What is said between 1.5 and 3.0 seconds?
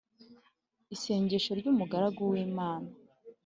ry umugaragu w Imana